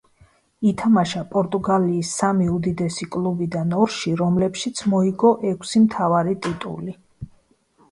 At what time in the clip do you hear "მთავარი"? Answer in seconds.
5.87-6.37